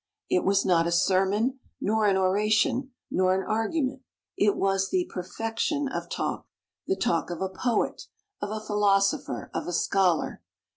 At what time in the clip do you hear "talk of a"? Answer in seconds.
6.95-7.49